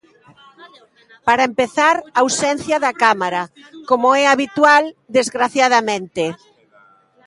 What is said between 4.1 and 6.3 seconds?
é habitual, desgraciadamente.